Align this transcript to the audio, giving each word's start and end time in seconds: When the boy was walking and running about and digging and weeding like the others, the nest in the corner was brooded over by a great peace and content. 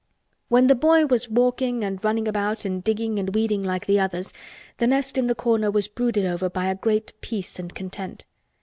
When 0.49 0.65
the 0.65 0.73
boy 0.73 1.05
was 1.05 1.29
walking 1.29 1.83
and 1.83 2.03
running 2.03 2.27
about 2.27 2.65
and 2.65 2.83
digging 2.83 3.19
and 3.19 3.35
weeding 3.35 3.63
like 3.63 3.85
the 3.85 3.99
others, 3.99 4.33
the 4.79 4.87
nest 4.87 5.15
in 5.15 5.27
the 5.27 5.35
corner 5.35 5.69
was 5.69 5.87
brooded 5.87 6.25
over 6.25 6.49
by 6.49 6.69
a 6.69 6.73
great 6.75 7.13
peace 7.21 7.59
and 7.59 7.71
content. 7.75 8.25